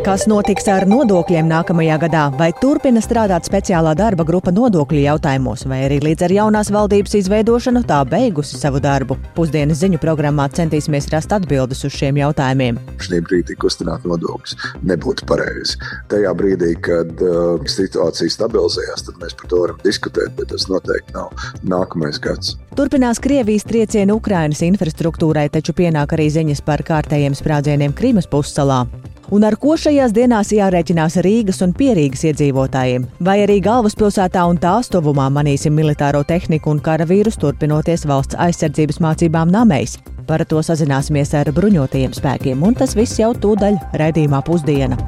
[0.00, 2.22] Kas notiks ar nodokļiem nākamajā gadā?
[2.38, 7.82] Vai turpina strādāt speciālā darba grupa nodokļu jautājumos, vai arī līdz ar jaunās valdības izveidošanu
[7.84, 9.18] tā beigusi savu darbu?
[9.36, 12.78] Pusdienas ziņu programmā centīsimies rast atbildes uz šiem jautājumiem.
[12.96, 14.56] Šī brīdī kustināt nodokļus
[14.88, 15.76] nebūtu pareizi.
[16.08, 21.18] Tajā brīdī, kad uh, situācija stabilizējās, tad mēs par to varam diskutēt, bet tas noteikti
[21.18, 21.28] nav
[21.60, 22.56] nākamais gads.
[22.72, 28.86] Turpinās Krievijas triecieni Ukrainas infrastruktūrai, taču pienāk arī ziņas par kārtējiem sprādzieniem Krīmas pussalā
[29.30, 33.08] un ar ko šajās dienās jārēķinās Rīgas un Pierīgas iedzīvotājiem.
[33.26, 39.50] Vai arī galvaspilsētā un tās tuvumā manīsim militāro tehniku un karavīrus turpinoties valsts aizsardzības mācībām
[39.50, 39.96] namēs.
[40.30, 45.00] Par to sazināsimies ar bruņotajiem spēkiem, un tas viss jau tūdaļ raidījumā pusdiena.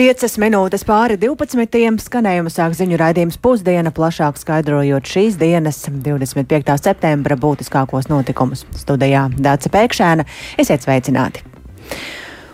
[0.00, 1.98] Piecas minūtes pāri 12.
[2.00, 6.72] skanējuma sāk ziņu raidījums pusdiena, plašāk skaidrojot šīs dienas, 25.
[6.80, 8.64] septembra būtiskākos notikumus.
[8.80, 10.24] Studijā Dāca Pēkšēna,
[10.64, 11.44] esiet sveicināti!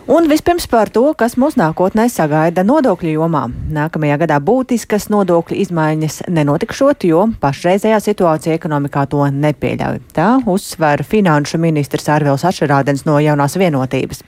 [0.07, 3.41] Un vispirms par to, kas mūs nākotnē sagaida nodokļu jomā.
[3.75, 9.99] Nākamajā gadā būtiskas nodokļu izmaiņas nenotikšot, jo pašreizējā situācija ekonomikā to nepieļauj.
[10.15, 14.23] Tā uzsver finanšu ministrs Arvils Ašerādens no jaunās vienotības.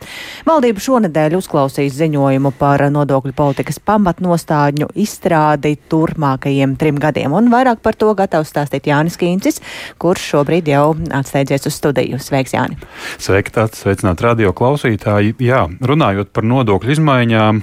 [0.49, 7.95] Valdība šonadēļ uzklausīs ziņojumu par nodokļu politikas pamatnostādņu izstrādi turpmākajiem trim gadiem, un vairāk par
[7.95, 9.63] to gatavs stāstīt Jānis Kīncis,
[9.95, 10.91] kurš šobrīd jau
[11.21, 12.19] atsteidzies uz studiju.
[12.19, 12.75] Sveiks, Jāni!
[13.15, 15.37] Sveiki, tāds sveicināt radio klausītāji!
[15.39, 17.61] Jā, runājot par nodokļu izmaiņām,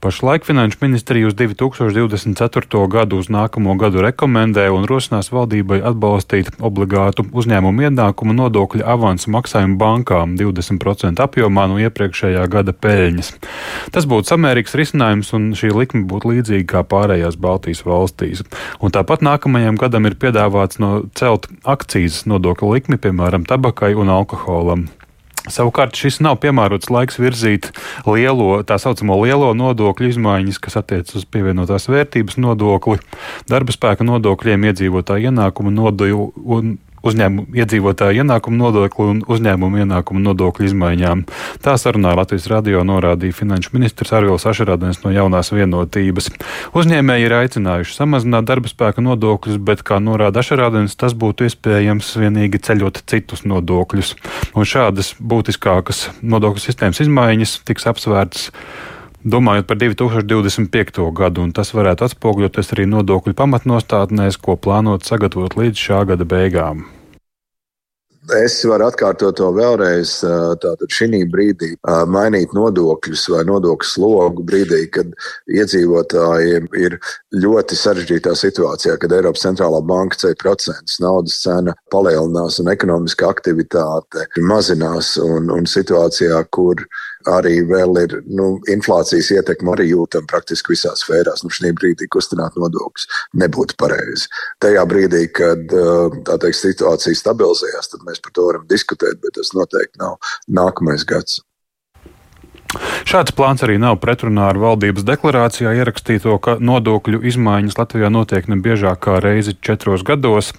[0.00, 2.80] pašlaik Finanšu ministrija uz 2024.
[2.90, 9.78] gadu uz nākamo gadu rekomendē un rosinās valdībai atbalstīt obligātu uzņēmumu ienākumu nodokļu avansu maksājumu
[9.80, 13.32] bankām 20% apjomā no iepriekšējā gada peļņas.
[13.94, 18.44] Tas būtu samērīgs risinājums un šī likme būtu līdzīga kā pārējās Baltijas valstīs.
[18.80, 24.88] Un tāpat nākamajam gadam ir piedāvāts no celt akcijas nodokļu likmi, piemēram, tabakai un alkoholam.
[25.48, 27.70] Savukārt šis nav piemērots laiks virzīt
[28.04, 33.00] lielo, tā saucamo lielo nodokļu izmaiņas, kas attiecas uz pievienotās vērtības nodokli,
[33.48, 36.76] darba spēka nodokļiem, iedzīvotāju ienākumu nodokli un
[37.06, 41.24] uzņēmumu iedzīvotāju ienākumu nodokli un uzņēmumu ienākumu nodokļu izmaiņām.
[41.64, 46.30] Tā sarunā Latvijas radio norādīja finanšu ministrs Arvils Ašerādens no jaunās vienotības.
[46.76, 52.62] Uzņēmēji ir aicinājuši samazināt darba spēka nodokļus, bet, kā norāda Ašerādens, tas būtu iespējams vienīgi
[52.68, 54.14] ceļot citus nodokļus.
[54.54, 58.50] Un šādas būtiskākas nodokļu sistēmas izmaiņas tiks apsvērtas
[59.20, 61.02] Domājot par 2025.
[61.12, 66.86] gadu, un tas varētu atspoguļoties arī nodokļu pamatnostādnēs, ko plānot sagatavot līdz šā gada beigām.
[68.36, 70.12] Es varu atkārtot to vēlreiz.
[70.62, 71.74] Tātad šī brīdī
[72.08, 75.12] mainīt nodokļus vai nodokļu slogu brīdī, kad
[75.52, 76.96] iedzīvotājiem ir
[77.36, 84.28] ļoti sarežģītā situācijā, kad Eiropas centrālā banka ceļ procentus, naudas cena palielinās un ekonomiskā aktivitāte
[84.48, 85.16] mazinās.
[85.20, 86.86] Un, un situācijā, kur
[87.28, 91.44] arī vēl ir nu, inflācijas ietekme arī jūtama praktiski visās sfērās.
[91.44, 93.06] Nu, šī brīdī kustināt nodokļus
[93.42, 94.30] nebūtu pareizi.
[94.62, 95.66] Tajā brīdī, kad
[96.30, 101.42] teikt, situācija stabilizējās, tad mēs par to varam diskutēt, bet tas noteikti nav nākamais gads.
[103.08, 108.60] Šāds plāns arī nav pretrunā ar valdības deklarācijā ierakstīto, ka nodokļu izmaiņas Latvijā notiek ne
[108.62, 110.52] biežāk kā reizi četros gados,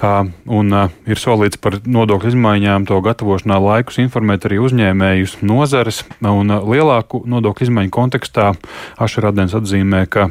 [0.00, 7.24] un ir solīts par nodokļu izmaiņām to gatavošanā laikus informēt arī uzņēmējus nozares, un lielāku
[7.28, 8.52] nodokļu izmaiņu kontekstā
[9.00, 10.30] Ašarādens atzīmē, ka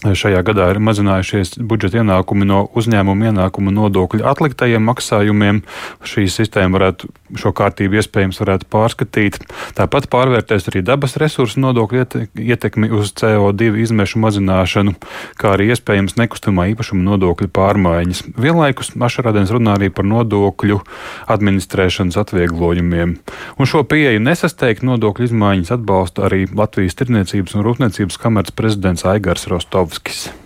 [0.00, 5.58] Šajā gadā ir mazinājušies budžeta ienākumi no uzņēmuma ienākuma nodokļu atliktajiem maksājumiem.
[6.08, 9.36] Šī sistēma varētu, šo kārtību iespējams varētu pārskatīt.
[9.76, 14.94] Tāpat pārvērtēs arī dabas resursu nodokļu ietekmi uz CO2 izmešu mazināšanu,
[15.36, 18.24] kā arī iespējams nekustamā īpašuma nodokļu pārmaiņas.
[18.40, 20.80] Vienlaikus Mašarādens runā arī par nodokļu
[21.28, 23.18] administrēšanas atvieglojumiem.
[23.60, 29.44] Un šo pieeju nesasteigt nodokļu izmaiņas atbalsta arī Latvijas Tirniecības un Rūpniecības kameras prezidents Aigars
[29.52, 29.89] Rostovs.
[29.90, 30.39] Kwiatkowskis.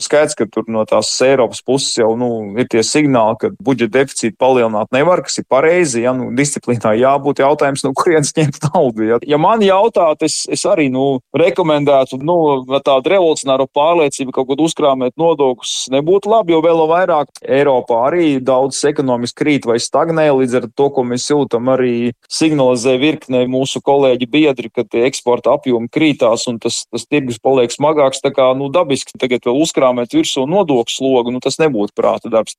[0.00, 2.30] Skaidrs, ka tur no tās Eiropas puses jau nu,
[2.60, 6.04] ir tie signāli, ka budžeta deficītu palielināt nevar, kas ir pareizi.
[6.04, 9.06] Ja, nu, disciplīnā jābūt jautājums, no kurienes ņemt naudu.
[9.06, 12.38] Ja, ja man jautāt, es, es arī nu, rekomendētu nu,
[12.84, 18.30] tādu revolucionāru pārliecību, ka kaut kur uzkrāmēt nodokļus nebūtu labi, jo vēl vairāk Eiropā arī
[18.40, 20.30] daudz ekonomiski krīt vai stagnē.
[20.40, 25.90] Līdz ar to, ko mēs jūtam, arī signalizē virkne mūsu kolēģi biedri, ka eksporta apjomi
[25.92, 28.22] krītās un tas, tas tirgus paliek smagāks.
[28.24, 32.30] Tā kā nu, dabiski tagad vēl uzkrāmēt uzkrāmēt virsū nodokļu slogu, nu, tas nebūtu prāta
[32.30, 32.56] darbs.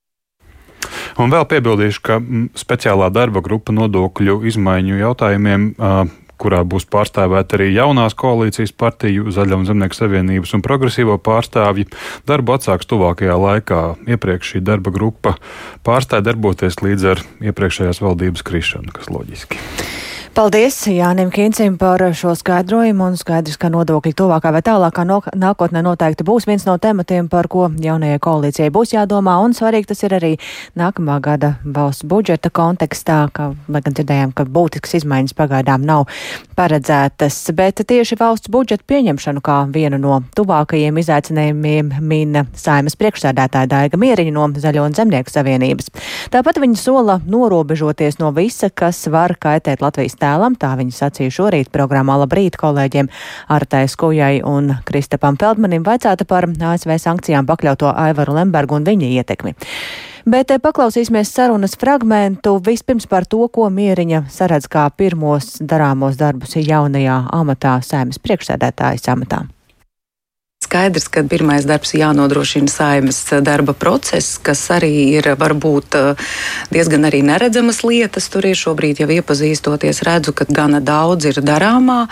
[1.20, 2.20] Un vēl piebildīšu, ka
[2.56, 5.72] speciālā darba grupa nodokļu izmaiņu jautājumiem
[6.42, 11.86] kurā būs pārstāvēta arī jaunās koalīcijas partiju, Zaļo un Zemnieku savienības un progresīvo pārstāvji.
[12.26, 13.82] Darbu atsāks tuvākajā laikā.
[14.10, 15.36] Iepriekš šī darba grupa
[15.86, 19.62] pārstāja darboties līdz ar iepriekšējās valdības krišanu, kas loģiski.
[20.32, 25.82] Paldies Jānim Kīncim par šo skaidrojumu un skaidrs, ka nodokļi tuvākā vai tālākā no, nākotnē
[25.84, 30.16] noteikti būs viens no tematiem, par ko jaunajai koalīcijai būs jādomā, un svarīgi tas ir
[30.16, 30.30] arī
[30.80, 36.06] nākamā gada valsts budžeta kontekstā, ka, lai gan dzirdējām, ka būtisks izmaiņas pagaidām nav
[36.56, 44.00] paredzētas, bet tieši valsts budžeta pieņemšanu kā vienu no tuvākajiem izaicinājumiem mina saimas priekšsēdētāja Daiga
[44.00, 45.92] Mieriņa no Zaļo un Zemnieku savienības.
[46.32, 51.72] Tāpat viņa sola norobežoties no visa, kas var kaitēt Latvijas tēlam, tā viņa sacīja šorīt
[51.74, 53.10] programmā Labrīt kolēģiem
[53.52, 59.56] Artai Skujai un Kristapam Feldmanim vaicāta par ASV sankcijām pakļauto Aivaru Lembergu un viņa ietekmi.
[60.32, 66.60] Bet eh, paklausīsimies sarunas fragmentu vispirms par to, ko Mieriņa saredz kā pirmos darāmos darbus
[66.62, 69.48] jaunajā amatā, sēmas priekšsēdētājas amatā
[70.72, 76.30] skaidrs, ka pirmais darbs jānodrošina saimas darba process, kas arī ir varbūt eh,
[76.72, 78.30] diezgan arī neredzamas lietas.
[78.32, 82.06] Tur ir šobrīd jau iepazīstoties, redzu, ka gana daudz ir darāmā,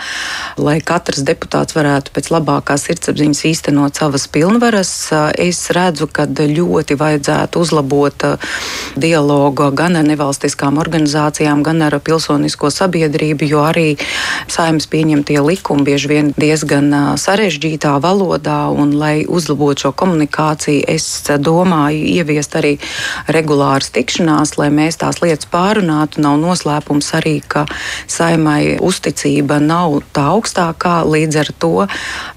[0.60, 4.92] lai katrs deputāts varētu pēc labākās sirdsapziņas īstenot savas pilnvaras.
[5.40, 8.52] Es redzu, ka ļoti vajadzētu uzlabot eh,
[9.00, 13.88] dialogu gan ar nevalstiskām organizācijām, gan ar pilsonisko sabiedrību, jo arī
[14.52, 20.84] saimas pieņemtie likumi bieži vien diezgan eh, sarežģītā valodā valodā, un lai uzlabotu šo komunikāciju,
[20.88, 21.06] es
[21.38, 22.78] domāju ieviest arī
[23.28, 26.20] regulāras tikšanās, lai mēs tās lietas pārunātu.
[26.20, 27.66] Nav noslēpums arī, ka
[28.06, 31.86] saimai uzticība nav tā augstākā, līdz ar to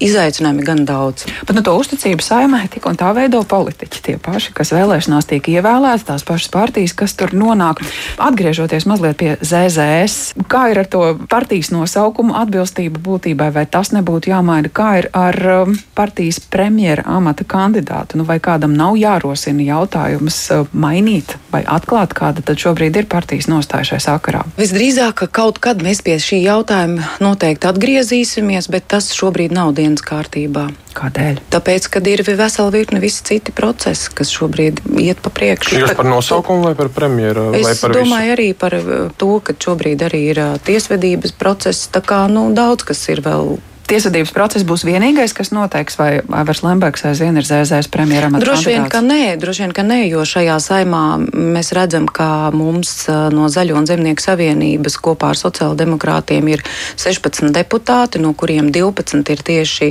[0.00, 1.26] izaicinājumi gan daudz.
[1.46, 5.48] Bet nu, to uzticību saimai tik un tā veido politiķi, tie paši, kas vēlēšanās tiek
[5.48, 7.82] ievēlēti, tās pašas partijas, kas tur nonāk.
[8.18, 14.32] Atgriežoties mazliet pie ZZS, kā ir ar to partijas nosaukumu atbilstību būtībai, vai tas nebūtu
[14.32, 20.36] jāmaina, kā ir ar um, partijas premjera amata kandidātu, nu vai kādam nav jārosina jautājums
[20.52, 24.44] uh, mainīt vai atklāt, kāda tad šobrīd ir partijas nostāja šai sakarā?
[24.60, 30.04] Visdrīzāk, ka kaut kad mēs pie šī jautājuma noteikti atgriezīsimies, bet tas šobrīd nav dienas
[30.04, 30.68] kārtībā.
[30.94, 31.40] Kādēļ?
[31.50, 35.80] Tāpēc, kad ir vesela virkne visi citi procesi, kas šobrīd iet pa priekšu.
[35.80, 37.48] Jūs par nosaukumu vai par premjeru?
[37.58, 38.36] Es par domāju visu?
[38.36, 42.86] arī par uh, to, ka šobrīd arī ir uh, tiesvedības process, tā kā nu, daudz
[42.92, 43.56] kas ir vēl
[43.88, 48.38] tiesvedības process būs vienīgais, kas noteiks, vai Aivars Lembergs aizvien ir zēzēs premjeram?
[48.40, 51.02] Droši vien, ka nē, droši vien, ka nē, jo šajā saimā
[51.32, 52.92] mēs redzam, ka mums
[53.34, 56.64] no Zaļo un Zemnieku savienības kopā ar sociāldemokrātiem ir
[57.00, 59.90] 16 deputāti, no kuriem 12 ir tieši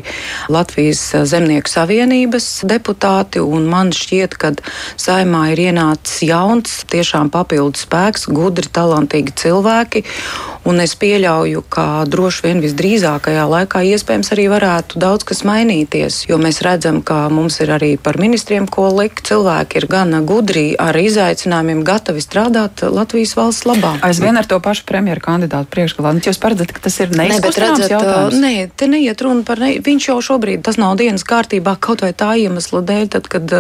[0.54, 4.54] Latvijas Zemnieku savienības deputāti, un man šķiet, ka
[4.98, 10.04] saimā ir ienācis jauns, tiešām papildus spēks, gudri, talantīgi cilvēki,
[10.70, 16.38] un es pieļauju, ka droši vien visdrīzākajā laikā iespējams arī varētu daudz kas mainīties, jo
[16.42, 19.24] mēs redzam, ka mums ir arī par ministriem ko likt.
[19.30, 23.96] Cilvēki ir gan gudri ar izaicinājumiem, gatavi strādāt Latvijas valsts labā.
[24.06, 26.14] Aizvien ar to pašu premjeru kandidātu priekšgalā.
[26.18, 28.40] Nu, jūs paredzat, ka tas ir neizkustināms jautājums?
[28.44, 32.12] Nē, te neiet runa par, ne, viņš jau šobrīd, tas nav dienas kārtībā kaut vai
[32.18, 33.56] tā iemesla dēļ, tad, kad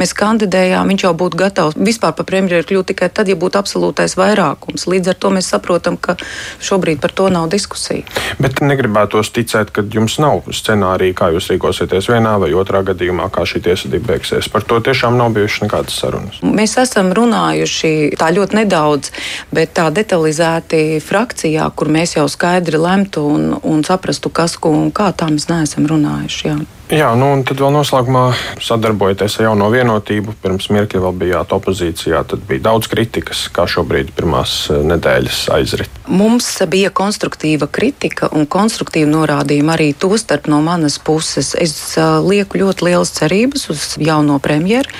[0.00, 4.16] mēs kandidējām, viņš jau būtu gatavs vispār par premjeru kļūt tikai tad, ja būtu absolūtais
[4.18, 4.88] vairākums.
[4.90, 6.16] Līdz ar to mēs saprotam, ka
[6.64, 8.04] šobrīd par to nav diskusija.
[8.42, 13.30] Bet negribētos ticēt minējāt, ka jums nav scenārija, kā jūs rīkosieties vienā vai otrā gadījumā,
[13.30, 14.48] kā šī tiesvedība beigsies.
[14.48, 16.40] Par to tiešām nav bijušas nekādas sarunas.
[16.42, 19.10] Mēs esam runājuši tā ļoti nedaudz,
[19.52, 24.90] bet tā detalizēti frakcijā, kur mēs jau skaidri lemtu un, un saprastu, kas ko un
[24.92, 26.48] kā, tā mēs neesam runājuši.
[26.48, 26.58] Jā.
[26.92, 28.26] Jā, nu un tad vēl noslēgumā
[28.60, 30.34] sadarbojoties ar jauno vienotību.
[30.42, 36.02] Pirms mirkļa vēl bijāt opozīcijā, tad bija daudz kritikas, kā šobrīd pirmās eh, nedēļas aizrit.
[36.04, 41.54] Mums bija konstruktīva kritika un konstruktīva norādījuma arī to starp no manas puses.
[41.56, 44.92] Es uh, lieku ļoti lielas cerības uz jauno premjeru.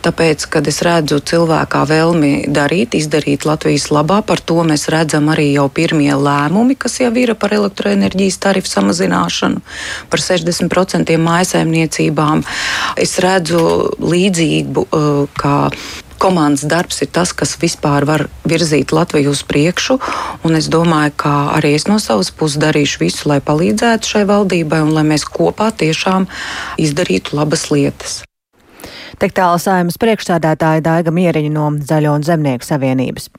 [0.00, 5.50] Tāpēc, kad es redzu cilvēkā vēlmi darīt, izdarīt Latvijas labā, par to mēs redzam arī
[5.52, 9.60] jau pirmie lēmumi, kas jau ir par elektroenerģijas tarifu samazināšanu
[10.08, 12.44] par 60% mājsaimniecībām.
[12.96, 13.60] Es redzu
[14.00, 15.56] līdzību, uh, kā
[16.20, 19.98] komandas darbs ir tas, kas vispār var virzīt Latviju uz priekšu.
[20.60, 24.96] Es domāju, ka arī es no savas puses darīšu visu, lai palīdzētu šai valdībai un
[24.96, 26.28] lai mēs kopā tiešām
[26.80, 28.20] izdarītu labas lietas.
[29.18, 33.30] Tik tālu saimas priekšsādātāja Daiga Mieriņa no Zaļo un Zemnieku savienības.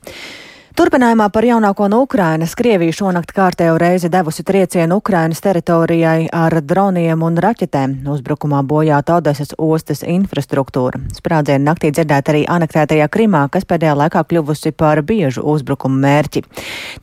[0.72, 7.26] Turpinājumā par jaunāko no Ukrainas Krievija šonakt kārtējo reizi devusi triecienu Ukrainas teritorijai ar droniem
[7.28, 7.98] un raķetēm.
[8.08, 11.02] Uzbrukumā bojāta Odesas ostas infrastruktūra.
[11.12, 16.46] Sprādzienu naktī dzirdēt arī anektētajā Krimā, kas pēdējā laikā kļuvusi par biežu uzbrukumu mērķi.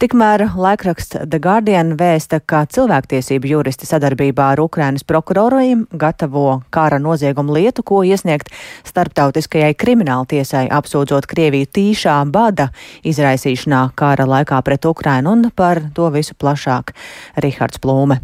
[0.00, 7.60] Tikmēr laikraksts The Guardian vēsta, ka cilvēktiesību juristi sadarbībā ar Ukrainas prokuroriem gatavo kara noziegumu
[7.60, 8.48] lietu, ko iesniegt
[8.88, 12.70] starptautiskajai krimināltiesai, apsūdzot Krieviju tīšā bada
[13.04, 16.94] izraisīšanā izdarīšanā kara laikā pret Ukrainu un par to visu plašāk
[17.36, 18.20] Rihards Plūme.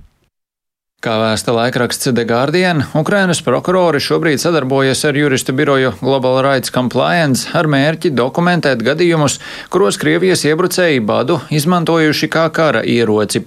[1.05, 7.51] Kā vēsta laikraksts The Guardian, Ukrainas prokurori šobrīd sadarbojas ar juristu biroju Global Rights Compliance
[7.53, 9.35] ar mērķi dokumentēt gadījumus,
[9.69, 13.43] kuros Krievijas iebrucēji badu izmantojuši kā kara ieroci.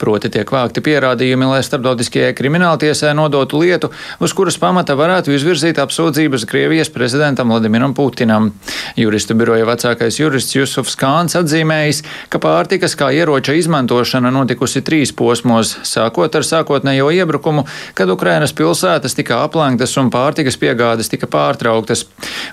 [0.00, 6.48] Proti tiek vākti pierādījumi, lai starptautiskajai krimināltiesē nodotu lietu, uz kuras pamata varētu izvirzīt apsūdzības
[6.48, 8.54] Krievijas prezidentam Vladimiram Putinam.
[8.96, 12.00] Juristu biroja vecākais jurists Jusufs Kāns atzīmējis,
[12.32, 18.52] ka pārtikas kā ieroča izmantošana notikusi trīs posmos, sākot ar sākotnējo kārtējo iebrukumu, kad Ukrainas
[18.52, 22.06] pilsētas tika aplenktas un pārtikas piegādes tika pārtrauktas.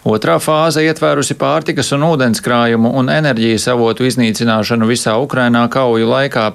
[0.06, 6.54] Otrā fāze ietvērusi pārtikas un ūdenskrājumu un enerģijas avotu iznīcināšanu visā Ukrainā kauju laikā.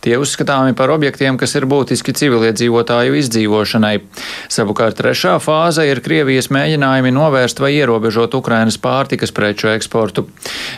[0.00, 4.00] Tie uzskatāmi par objektiem, kas ir būtiski civiliedzīvotāju izdzīvošanai.
[4.48, 10.26] Savukārt trešā fāze ir Krievijas mēģinājumi novērst vai ierobežot Ukrainas pārtikas preču eksportu.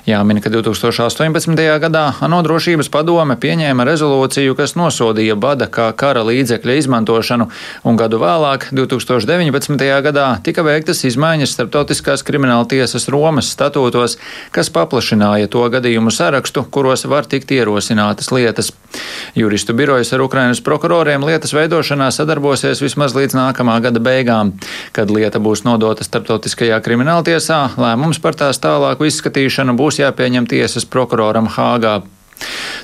[0.07, 1.55] Jāmin, ka 2018.
[1.83, 7.49] gadā ANO drošības padome pieņēma rezolūciju, kas nosodīja bada kā kara līdzekļu līdzekļu izmantošanu,
[7.85, 9.77] un gadu vēlāk, 2019.
[10.03, 14.19] gadā, tika veiktas izmaiņas starptautiskās krimināla tiesas Romas statūtos,
[14.51, 18.73] kas paplašināja to gadījumu sarakstu, kuros var tikt ierosinātas lietas.
[19.37, 24.55] Juristu birojas ar Ukrainas prokuroriem lietas veidošanā sadarbosies vismaz līdz nākamā gada beigām.
[24.93, 31.51] Kad lieta būs nodota starptautiskajā krimināltiesā, lēmums par tās tālāku izskatīšanu būs jāpieņem tiesas prokuroram
[31.53, 32.01] Hāgā.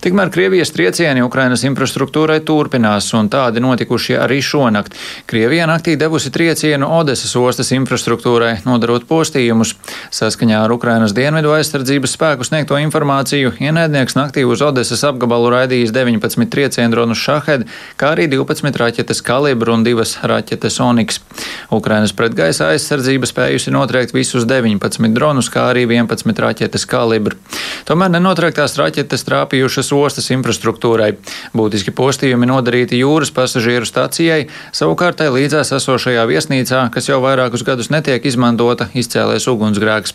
[0.03, 4.97] Tikmēr Krievijas triecieni Ukrainas infrastruktūrai turpinās, un tādi notikuši arī šonakt.
[5.31, 9.77] Krievija naktī devusi triecienu Odesas ostas infrastruktūrai, nodarot postījumus.
[10.11, 16.51] Saskaņā ar Ukrainas dienvidu aizsardzības spēku sniegto informāciju, ienaidnieks naktī uz Odesas apgabalu raidījis 19
[16.51, 21.23] triecienu dronu Šahed, kā arī 12 raķetes kalibru un 2 raķetes Oniks.
[21.71, 27.39] Ukrainas pretgaisa aizsardzība spējusi notriekt visus 19 dronus, kā arī 11 raķetes kalibru.
[27.87, 31.17] Tomēr nenotriektās raķetes trāpīja trāpījušas ostas infrastruktūrai.
[31.57, 37.91] Būtiski postījumi nodarīti jūras pasažieru stacijai, savukārt tai līdzās esošajā viesnīcā, kas jau vairākus gadus
[37.91, 40.15] netiek izmantota, izcēlēs ugunsgrēks.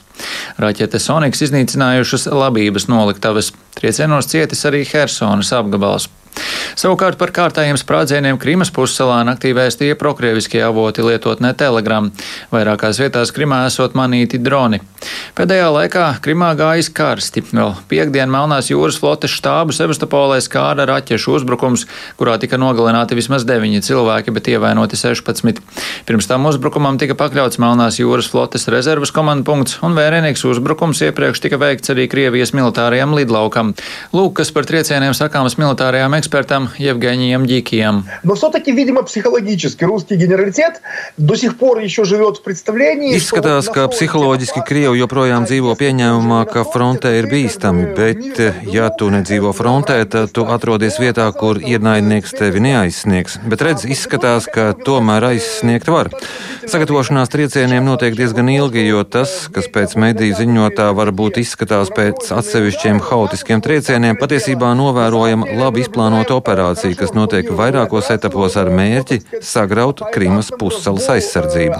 [0.57, 3.51] Raķetes Soniks iznīcinājušas labības noliktavas.
[3.77, 6.10] Triecienos cietis arī Hersonas apgabals.
[6.77, 12.12] Savukārt par kārtējiem sprādzieniem Krīmas pussalā naktī vēstīja prokrieviskie avoti lietotnē Telegram.
[12.53, 14.77] Vairākās vietās Krimā esot manīti droni.
[15.38, 17.44] Pēdējā laikā Krimā gājis karsti.
[17.50, 21.86] Vēl piekdien Melnās jūras flotes štābu Sevastopolē skāra raķešu uzbrukums,
[22.17, 25.62] kurā tika nogalināti vismaz 9 cilvēki, bet ievainoti 16.
[26.06, 31.62] Pirms tam uzbrukumam tika pakļauts Melnās jūras flotes rezervas komandpunkts, un vērienīgs uzbrukums iepriekš tika
[31.62, 33.74] veikts arī Krievijas militārajam lidlaukam.
[34.13, 38.04] Lūk, kas par triecieniem sakāmas militārajām ekspedīcijām экспертом Евгением Дикием.
[38.22, 40.80] Но все-таки, видимо, психологически русский генералитет
[41.16, 43.14] до сих пор еще живет в представлении.
[43.16, 49.52] Izskatās, ka psiholoģiski Krievi joprojām dzīvo pieņēmumā, ka frontē ir bīstami, bet, ja tu nedzīvo
[49.56, 53.38] frontē, tad tu atrodies vietā, kur ienaidnieks tevi neaizsniegs.
[53.46, 56.11] Bet redz, izskatās, ka tomēr aizsniegt var.
[56.62, 63.02] Sagatavošanās triecieniem notiek diezgan ilgi, jo tas, kas pēc mediju ziņotā varbūt izskatās pēc atsevišķiem
[63.02, 70.01] haotiskiem triecieniem, patiesībā novērojama labi izplānota plānota operācija, kas notiek vairākos etapos ar mērķi sagraut
[70.13, 71.77] Krimas pussalas aizsardzību.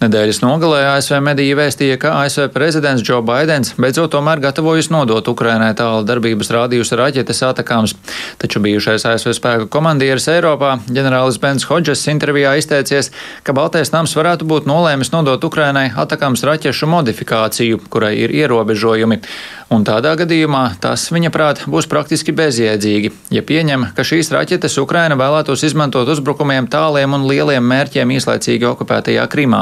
[0.00, 5.74] Nedēļas nogalē ASV mediji vēstīja, ka ASV prezidents Joe Bidenis beidzot tomēr gatavojas nodot Ukrainai
[5.76, 7.96] tālu darbības rādījus raķetes atakāms.
[8.40, 13.12] Taču bijušais ASV spēku komandieris Eiropā, ģenerālis Bens Hodžes intervijā izteicies,
[13.44, 19.20] ka Baltais nams varētu būt nolēmis nodot Ukrainai atakāms raķešu modifikāciju, kurai ir ierobežojumi.
[19.68, 25.16] Un tādā gadījumā tas, viņa prāt, būs praktiski bezjēdzīgi ja pieņem, ka šīs raķetes Ukraina
[25.18, 29.60] vēlētos izmantot uzbrukumiem tāliem un lieliem mērķiem īslaicīgi okupētajā Krimā.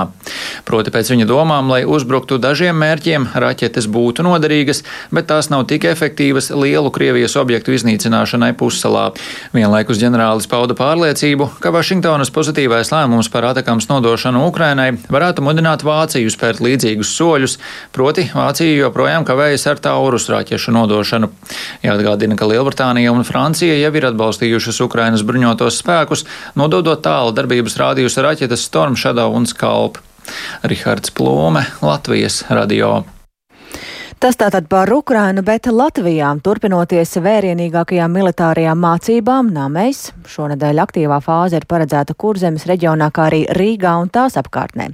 [0.68, 5.88] Proti pēc viņa domām, lai uzbruktu dažiem mērķiem, raķetes būtu noderīgas, bet tās nav tik
[5.90, 9.08] efektīvas lielu Krievijas objektu iznīcināšanai pussalā.
[9.56, 16.30] Vienlaikus ģenerālis pauda pārliecību, ka Vašingtonas pozitīvais lēmums par atakams nodošanu Ukrainai varētu mudināt Vāciju
[16.30, 17.58] spērt līdzīgus soļus,
[17.96, 21.32] proti Vācija joprojām kavējas ar taurus raķešu nodošanu.
[21.86, 26.26] Jāatgādina, ka Lielbritānija un Francija jau ir atbalstījušas Ukrainas bruņotos spēkus,
[26.58, 30.02] nododot tālu darbības rādījus raķetes Storm Shadow un Skalp.
[30.66, 33.04] Rihards Plome, Latvijas radio.
[34.26, 41.66] Tas tātad par Ukrainu, bet Latvijā turpinoties vērienīgākajām militārajām mācībām, Nāmēs šonadēļ aktīvā fāze ir
[41.70, 44.88] paredzēta Kurzemes reģionā, kā arī Rīgā un tās apkārtnē.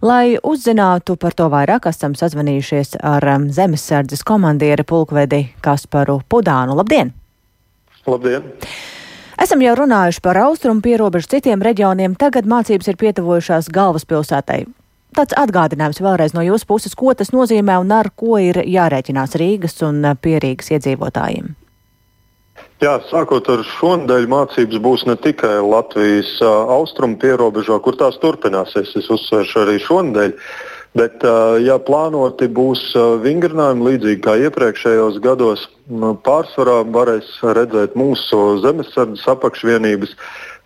[0.00, 6.80] Lai uzzinātu par to vairāk, esam sazvanījušies ar um, zemesardzes komandieri pulkvedi Kasparu Pudānu.
[6.80, 7.12] Labdien!
[8.08, 8.48] Labdien!
[9.44, 14.62] Esam jau runājuši par austrumu pierobežu citiem reģioniem, tagad mācības ir pietuvojušās galvaspilsētai.
[15.16, 19.80] Tāds atgādinājums vēlreiz no jūsu puses, ko tas nozīmē un ar ko ir jārēķinās Rīgas
[19.86, 21.56] un Pierīgas iedzīvotājiem.
[22.80, 28.94] Jā, sākot ar šonadēļ, mācības būs ne tikai Latvijas austrumu pierobežā, kur tās turpināsies.
[28.96, 30.36] Es uzsveršu arī šonadēļ.
[30.98, 31.22] Bet,
[31.62, 32.80] ja plānoti būs
[33.22, 35.68] vingrinājumi līdzīgi kā iepriekšējos gados,
[36.26, 40.16] pārsvarā varēs redzēt mūsu zemesardzes apakšvienības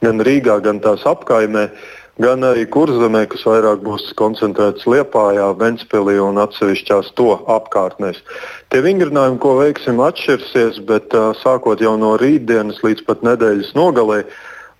[0.04, 1.66] gan Rīgā, gan tās apkaimē.
[1.68, 8.20] Uh, gan arī kurzemē, kas vairāk būs koncentrēts Liepājā, Ventspilī un atsevišķās to apkārtnēs.
[8.70, 14.22] Tie vingrinājumi, ko veiksim, atšķirsies, bet sākot jau no rītdienas līdz pat nedēļas nogalē,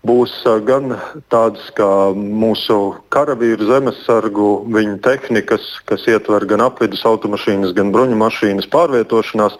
[0.04, 0.36] būs
[0.68, 0.98] gan
[1.32, 8.68] tādas kā mūsu karavīru zemesargu, viņu tehnikas, kas ietver gan apvidus automašīnas, gan bruņu mašīnas
[8.70, 9.56] pārvietošanās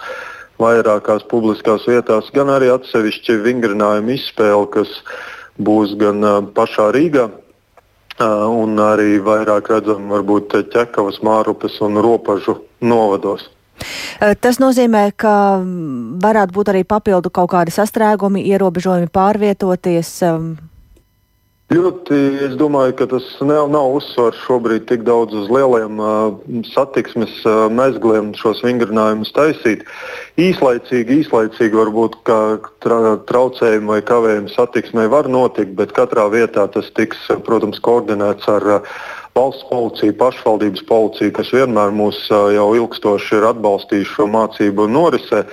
[0.61, 4.93] vairākās publiskās vietās, gan arī atsevišķi vingrinājumu izspēle, kas
[5.59, 6.23] būs gan
[6.55, 7.31] pašā Rīgā,
[8.21, 13.51] un arī vairāk redzam varbūt ķekavas, mārupes un ropažu novados.
[14.41, 15.61] Tas nozīmē, ka
[16.23, 20.23] varētu būt arī papildu kaut kādi sastrēgumi, ierobežojumi pārvietoties.
[21.75, 26.37] Ļoti, es domāju, ka tas nav, nav uzsvars šobrīd tik daudz uz lieliem uh,
[26.71, 29.83] satiksmes uh, mezgliem šos vingrinājumus taisīt.
[30.39, 33.01] Īslaicīgi, īslaicīgi varbūt tra,
[33.31, 38.99] traucējumi vai kavējumi satiksmē var notikt, bet katrā vietā tas tiks, protams, koordinēts ar uh,
[39.35, 45.47] valsts policiju, pašvaldības policiju, kas vienmēr mūs uh, jau ilgstoši ir atbalstījuši šo mācību norisē.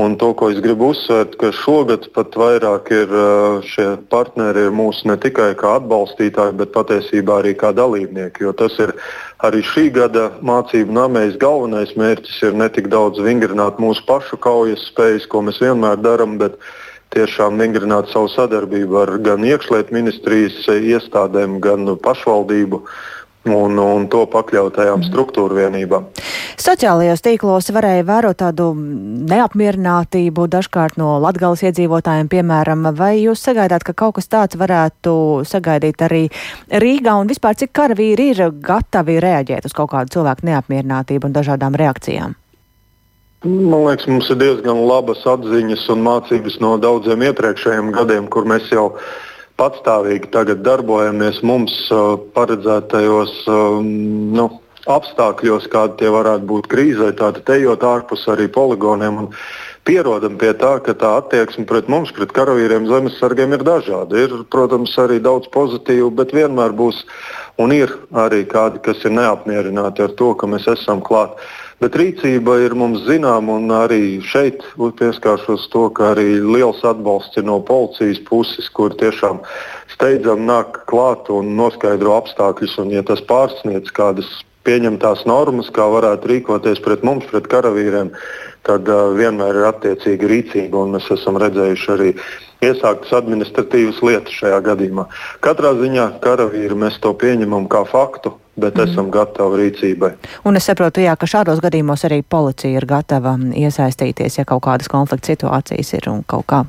[0.00, 3.10] Un to, ko es gribu uzsvērt, ka šogad pat vairāk ir
[3.68, 8.46] šie partneri ir mūsu ne tikai kā atbalstītāji, bet patiesībā arī kā dalībnieki.
[8.46, 8.94] Jo tas ir
[9.44, 14.88] arī šī gada mācību namējas galvenais mērķis ir ne tik daudz vingrināt mūsu pašu kaujas
[14.88, 16.56] spējas, ko mēs vienmēr darām, bet
[17.12, 22.80] tiešām vingrināt savu sadarbību ar gan iekšlietu ministrijas iestādēm, gan pašvaldību
[23.48, 25.06] un, un to pakļautajām mm.
[25.10, 26.08] struktūru vienībām.
[26.62, 28.68] Sociālajos tīklos varēja vērot tādu
[29.30, 35.14] neapmierinātību dažkārt no latgales iedzīvotājiem, piemēram, vai jūs sagaidāt, ka kaut kas tāds varētu
[35.48, 36.22] sagaidīt arī
[36.70, 41.78] Rīgā un vispār cik karavīri ir gatavi reaģēt uz kaut kādu cilvēku neapmierinātību un dažādām
[41.78, 42.38] reakcijām?
[43.42, 48.70] Man liekas, mums ir diezgan labas atziņas un mācības no daudziem iepriekšējiem gadiem, kur mēs
[48.70, 49.31] jau esam
[49.62, 51.76] patstāvīgi tagad darbojamies mums
[52.34, 53.36] paredzētajos
[54.34, 54.48] nu,
[54.90, 59.28] apstākļos, kādi tie varētu būt krīzē, tātad ejot ārpus arī poligoniem.
[59.86, 64.18] Pierodam pie tā, ka tā attieksme pret mums, pret karavīriem, zemesargiem ir dažāda.
[64.24, 67.02] Ir, protams, arī daudz pozitīvu, bet vienmēr būs
[67.62, 71.38] un ir arī kādi, kas ir neapmierināti ar to, ka mēs esam klāt.
[71.82, 77.48] Bet rīcība ir mums zināma, un arī šeit pieskāršos to, ka arī liels atbalsts ir
[77.48, 79.40] no policijas puses, kur tiešām
[79.90, 82.76] steidzam nāk klāt un noskaidro apstākļus.
[82.84, 84.30] Un, ja tas pārsniedz kādas
[84.62, 88.12] pieņemtās normas, kā varētu rīkoties pret mums, pret karavīriem,
[88.68, 90.86] tad uh, vienmēr ir attiecīga rīcība.
[90.94, 92.12] Mēs esam redzējuši arī
[92.62, 95.08] iesāktas administratīvas lietas šajā gadījumā.
[95.44, 98.90] Katrā ziņā karavīri mēs to pieņemam kā faktu bet mm.
[98.90, 100.12] esam gatavi rīcībai.
[100.48, 104.90] Un es saprotu, jā, ka šādos gadījumos arī policija ir gatava iesaistīties, ja kaut kādas
[104.92, 106.62] konflikta situācijas ir un kaut kā.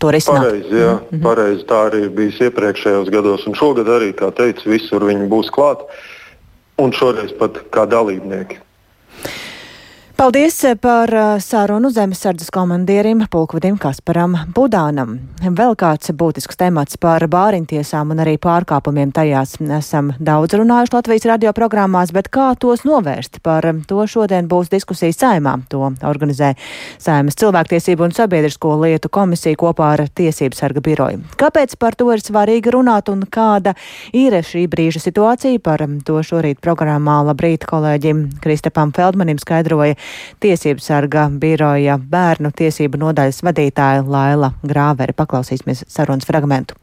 [0.00, 1.22] Pareizi, jā, mm -hmm.
[1.22, 1.64] pareizi.
[1.64, 3.46] Tā arī bijis iepriekšējos gados.
[3.46, 5.86] Un šogad arī, kā teicu, visur viņi būs klāt.
[6.78, 8.58] Un šoreiz pat kā dalībnieki.
[10.16, 15.18] Paldies par uh, sarunu zemesardzes komandierim Pulkvadim Kasparam Budānam.
[15.44, 21.52] Vēl kāds būtisks temats par bāriņtiesām un arī pārkāpumiem tajās esam daudz runājuši Latvijas radio
[21.52, 23.42] programmās, bet kā tos novērst?
[23.44, 25.58] Par to šodien būs diskusijas saimā.
[25.68, 26.54] To organizē
[26.96, 31.20] Saimas cilvēktiesību un sabiedrisko lietu komisija kopā ar Tiesības sarga biroju.
[31.36, 33.76] Kāpēc par to ir svarīgi runāt un kāda
[34.16, 35.60] ir šī brīža situācija?
[35.60, 40.00] Par to šorīt programmā Labrīt kolēģim Kristapam Feldmanim skaidroja
[40.40, 45.16] Tiesību sarga biroja bērnu tiesību nodaļas vadītāja Laila Grāvere.
[45.16, 46.76] Paklausīsimies sarunas fragmentu.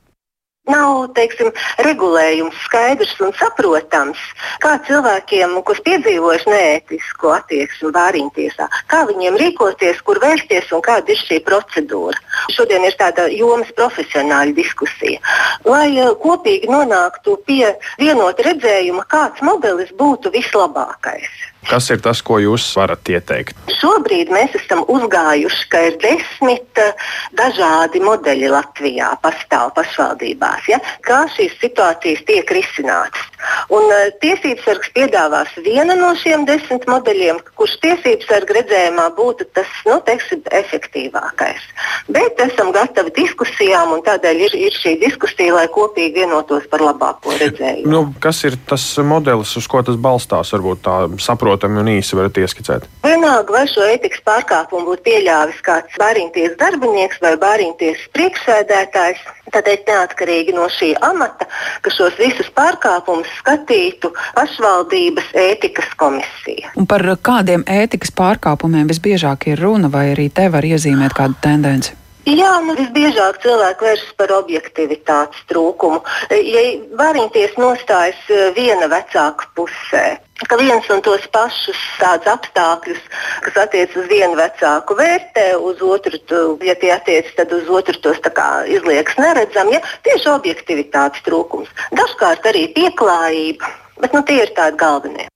[0.72, 1.50] Nav teiksim,
[1.84, 4.22] regulējums skaidrs un saprotams,
[4.64, 11.20] kā cilvēkiem, kas piedzīvojuši neētisku attieksmi bāriņtiesā, kā viņiem rīkoties, kur vērsties un kāda ir
[11.20, 12.16] šī procedūra.
[12.56, 15.20] Šodien ir tāda jomas profesionāla diskusija.
[15.68, 21.28] Lai uh, kopīgi nonāktu pie vienota redzējuma, kāds modelis būtu vislabākais.
[21.70, 23.58] Kas ir tas, ko jūs varat ieteikt?
[23.80, 30.82] Šobrīd mēs esam uzgājuši, ka ir desmit uh, dažādi modeļi Latvijā pastāv pašvaldībās, ja?
[31.08, 33.33] kā šīs situācijas tiek risinātas.
[33.74, 39.48] Un, uh, tiesības sargs piedāvās vienu no šiem desmit modeļiem, kurš tiesības sarga redzējumā būtu
[39.56, 41.64] tas nu, teiksim, efektīvākais.
[42.12, 47.34] Bet esam gatavi diskusijām, un tādēļ ir, ir šī diskusija, lai kopīgi vienotos par labāko
[47.40, 47.90] redzējumu.
[47.90, 50.52] Nu, kas ir tas modelis, uz ko tas balstās?
[50.54, 52.88] Varbūt tā saprot saprotami un īsi varat ieskicēt?
[53.04, 59.22] Vienalga, vai šo etikas pārkāpumu būtu pieļāvis kāds bārīnties darbinieks vai bārīnties priekšsēdētājs,
[59.54, 61.48] tad ir neatkarīgi no šī amata,
[61.84, 66.74] ka šos visus pārkāpumus skatītu pašvaldības ētikas komisija.
[66.80, 71.98] Un par kādiem ētikas pārkāpumiem visbiežāk ir runa, vai arī te var iezīmēt kādu tendenci?
[72.24, 76.00] Jā, nu, visbiežāk cilvēki vēršas par objektivitātes trūkumu.
[76.32, 76.62] Ja
[76.96, 78.22] varīties nostājas
[78.56, 80.06] viena vecāka pusē,
[80.48, 83.02] ka viens un tos pašus tādus apstākļus,
[83.44, 86.22] kas attiecas uz vienu vecāku, vērtē, uz otru,
[86.64, 88.24] ja tie attiecas, tad uz otru tos
[88.72, 89.76] izliekas neredzam.
[89.76, 89.84] Ja?
[90.08, 91.76] Tieši objektivitātes trūkums.
[91.92, 93.68] Dažkārt arī pieklājība,
[94.00, 95.33] bet nu, tie ir tādi galvenie.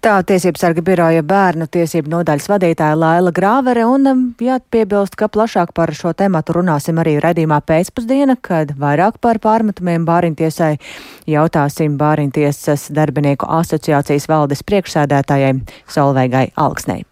[0.00, 5.74] Tā tiesības sarga biroja bērnu tiesību nodaļas vadītāja Laila Grāvere un um, jāpiebilst, ka plašāk
[5.76, 10.72] par šo tematu runāsim arī redzīmā pēcpusdiena, kad vairāk par pārmetumiem Bāriņtiesai
[11.28, 17.04] jautāsim Bāriņtiesas darbinieku asociācijas valdes priekšsēdētājai Solveigai Alksnei.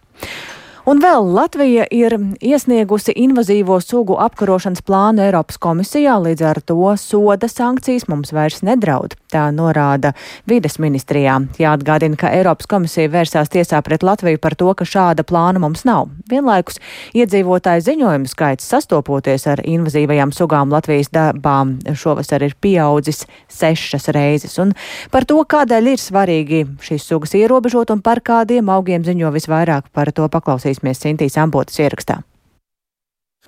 [0.89, 7.45] Un vēl Latvija ir iesniegusi invazīvo sugu apkarošanas plānu Eiropas komisijā, līdz ar to soda
[7.45, 9.13] sankcijas mums vairs nedraud.
[9.29, 10.15] Tā norāda
[10.49, 11.35] vides ministrijā.
[11.61, 16.07] Jāatgādina, ka Eiropas komisija vērsās tiesā pret Latviju par to, ka šāda plāna mums nav.
[16.31, 16.81] Vienlaikus
[17.13, 24.57] iedzīvotāju ziņojumu skaits sastopoties ar invazīvajām sugām Latvijas dabām šovasar ir pieaudzis sešas reizes.
[24.57, 24.73] Un
[25.13, 30.09] par to, kādēļ ir svarīgi šīs sugas ierobežot un par kādiem augiem ziņo visvairāk par
[30.17, 32.21] to paklausīs klausīsimies Cintīs Ambotas ierakstā.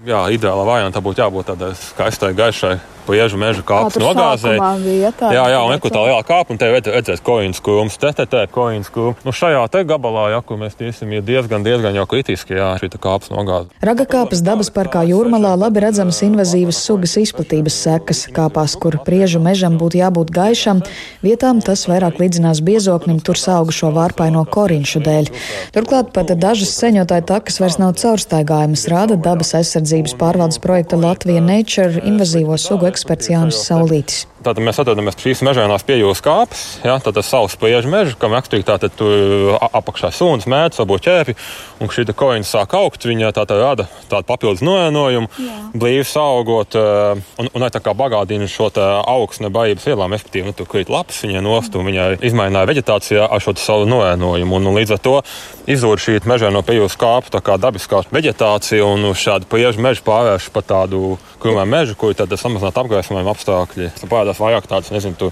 [0.06, 2.80] Jā, ideālā variantā būtu jābūt tādai skaistai, gaišai
[3.12, 4.71] Liežu meža kāpnes nogāzēja.
[5.36, 8.45] Jā, jā, un kur tā lielā kāpa, un te redzēs koīnas krūms, te, te, te,
[8.52, 9.26] koīnas krūms.
[9.28, 12.91] Nu, šajā te gabalā, jā, kur mēs tiesim, ir diezgan, diezgan jau kritiski, jā, šī
[12.95, 13.71] kāpnes nogāze.
[13.84, 18.24] Raga kāpas dabas parkā jūrmalā labi redzamas invazīvas sugas izplatības sekas.
[18.32, 20.84] Kāpās, kur priežu mežam būtu jābūt gaišam,
[21.26, 25.32] vietām tas vairāk līdzinās biezoknim tur augušo vārpaino koriņšu dēļ.
[25.76, 32.04] Turklāt pat dažas seņotāju takas vairs nav caurstaigājamas, rāda dabas aizsardzības pārvaldes projekta Latvija Nature
[32.08, 34.28] invazīvo sugu eksperts Jānis Saulītis.
[34.41, 38.34] Tātad mēs atrodamies šīs mežainās pie jūras kāpes, ja, tad tas savs spiež meža, kam
[38.34, 39.01] raksturīgi tātad
[39.67, 41.36] apakšā suns, mēdz, varbūt ķēpi,
[41.84, 45.30] un šī koina sāk augt, viņa tātad rada tādu papildus noēnojumu,
[45.77, 50.69] blīvi augot, eh, un, un tā kā bagātina šo augsne barības vielām, efektīvi, nu, tur
[50.71, 54.95] krīt lapas viņai nost, un viņai izmaināja veģetācijā ar šo savu noēnojumu, un, un līdz
[54.97, 55.15] ar to
[55.69, 60.49] izzūd šī mežaino pie jūras kāpu tā kā dabiskā veģetācija, un šādu priežu mežu pārvērš
[60.56, 63.91] par tādu krūmē mežu, kur tad samazināt apgaismojumu apstākļi
[64.32, 65.32] parādās vairāk tādas, nezinu,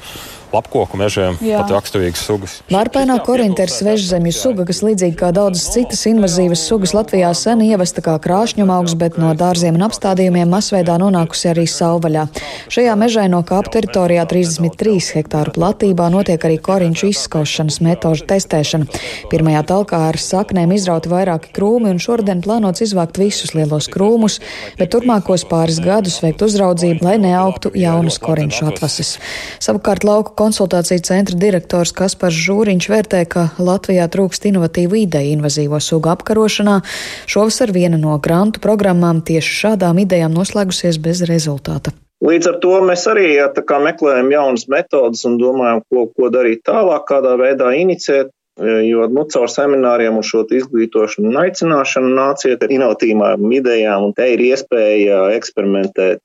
[0.53, 1.61] lapkoku mežiem, Jā.
[1.61, 2.55] pat raksturīgas sugas.
[2.73, 8.01] Vārpainā korintē ir svežzemju suga, kas līdzīgi kā daudzas citas invazīvas sugas Latvijā sen ievesta
[8.01, 12.25] kā krāšņuma augs, bet no dārziem un apstādījumiem masveidā nonākusi arī savvaļā.
[12.73, 18.89] Šajā mežaino kāpu teritorijā 33 hektāru platībā notiek arī koriņšu izskaušanas metožu testēšana.
[19.29, 24.39] Pirmajā talkā ar saknēm izrauti vairāki krūmi un šodien plānots izvākt visus lielos krūmus,
[24.81, 28.88] bet turpmākos pāris gadus veikt uzraudzību, lai neaugtu jaunas koriņšu atvases.
[29.61, 36.11] Savukārt lauku konsultāciju centra direktors Kaspars Žūriņš vērtē, ka Latvijā trūkst inovatīvu ideju invazīvo sugu
[36.13, 36.79] apkarošanā.
[37.29, 41.93] Šovasar viena no grantu programmām tieši šādām idejām noslēgusies bez rezultāta.
[42.19, 43.29] Līdz ar to mēs arī
[43.63, 48.33] kā, meklējam jaunas metodas un domājam, ko, ko darīt tālāk, kādā veidā inicēt.
[48.59, 54.27] Jo nu, caur semināriem un šo izglītošanu un aicināšanu nāciet ar inovatīvām idejām, un te
[54.33, 56.21] ir iespēja eksperimentēt.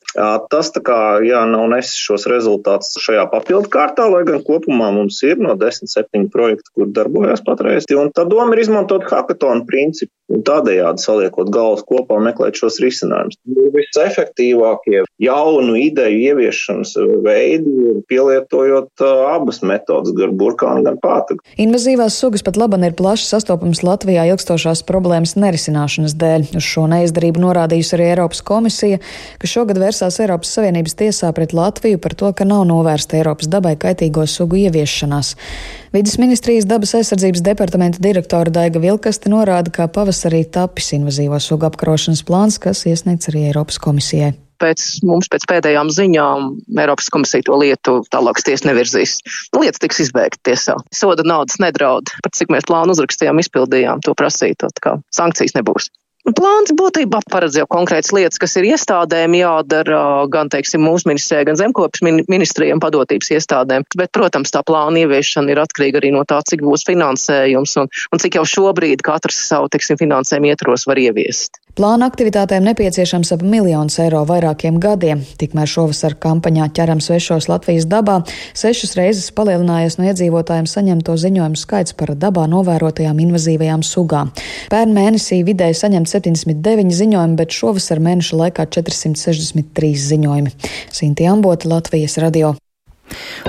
[0.51, 5.21] Tas tā kā jā, nav nesis šos rezultātus šajā papildu kārtā, lai gan kopumā mums
[5.27, 7.87] ir no 10-7 projektu, kur darbojas patreiz.
[7.95, 12.79] Un tā doma ir izmantot hackathonu principu un tādējādi saliekot galvas kopā un meklēt šos
[12.83, 13.37] risinājumus.
[13.75, 16.95] Visefektīvākie jaunu ideju ieviešanas
[17.25, 21.45] veidi, pielietojot abas metodas, gan burkānu, gan pātagu.
[21.61, 26.47] Invazīvās sugas pat laban ir plaši sastopamas Latvijā ilgstošās problēmas nerisināšanas dēļ.
[26.57, 29.01] Uz šo neizdarību norādījusi arī Eiropas komisija,
[29.43, 33.75] kas šogad vērsās Eiropas Savienības tiesā pret Latviju par to, ka nav novērsta Eiropas dabai
[33.77, 35.35] kaitīgo sugu ieviešanās.
[35.93, 42.25] Vides ministrijas dabas aizsardzības departamenta direktora Daiga Vilkasti norāda, ka pavasarī tapis invazīvo sugu apkarošanas
[42.25, 44.33] plāns, kas iesniegts arī Eiropas komisijai
[44.65, 46.51] pēc mums pēc pēdējām ziņām
[46.81, 49.19] Eiropas komisija to lietu tālāk tiesa nevirzīs.
[49.57, 50.79] Lieta tiks izbeigta tiesā.
[50.95, 52.13] Soda naudas nedraud.
[52.25, 55.91] Pat cik mēs plānu uzrakstījām, izpildījām to prasīt, tā kā sankcijas nebūs.
[56.25, 59.99] Plāns būtībā paredz jau konkrētas lietas, kas ir iestādēm jādara,
[60.33, 62.01] gan, teiksim, mūsu ministrijai, gan zemkopis
[62.33, 63.85] ministrijiem padotības iestādēm.
[64.01, 68.25] Bet, protams, tā plāna ieviešana ir atkarīga arī no tā, cik būs finansējums un, un
[68.25, 71.61] cik jau šobrīd katrs savu, teiksim, finansējumu ietros var ieviest.
[71.75, 75.25] Plāna aktivitātēm nepieciešams ap miljonus eiro vairākiem gadiem.
[75.41, 78.21] Tikmēr šovasar kampaņā ķeram svešos Latvijas dabā
[78.55, 84.31] sešas reizes palielinājies no iedzīvotājiem saņemto ziņojumu skaits par dabā novērotajām invazīvajām sugām.
[84.71, 90.55] Pērn mēnesī vidēji saņemt 79 ziņojumi, bet šovasar mēneša laikā 463 ziņojumi.
[90.95, 92.55] Sinti Ambota, Latvijas radio.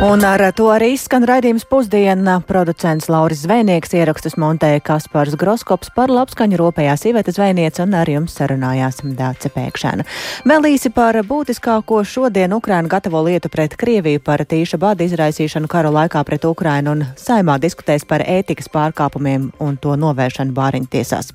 [0.04, 2.38] Un ar to arī izskan raidījums pusdiena.
[2.48, 8.36] Producents Lauris Zvēnieks ierakstus montēja Kaspars Groskops par labskaņu ropējās Iveta Zvēniec un ar jums
[8.36, 10.06] sarunājās Dāce Pēkšēna.
[10.52, 15.94] Vēl īsi par būtiskāko šodien Ukraina gatavo lietu pret Krieviju par tīša bada izraisīšanu kara
[15.96, 21.32] laikā pret Ukrainu un saimā diskutēs par ētikas pārkāpumiem un to novēršanu bāriņu tiesās.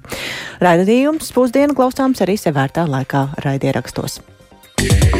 [0.60, 4.20] Raidījums pusdienu klausāms arī sevērtā laikā raidierakstos.
[4.80, 5.19] Yeah.